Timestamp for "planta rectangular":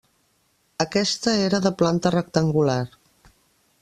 1.83-2.79